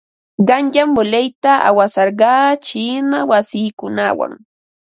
Qanyan 0.47 0.89
voleyta 0.95 1.51
awasarqaa 1.69 2.47
chiina 2.65 3.17
masiikunawan. 3.29 4.33